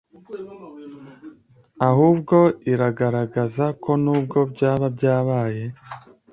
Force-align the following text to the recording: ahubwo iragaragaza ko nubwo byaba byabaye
ahubwo 1.89 2.37
iragaragaza 2.71 3.65
ko 3.83 3.91
nubwo 4.03 4.39
byaba 4.53 4.85
byabaye 4.95 5.63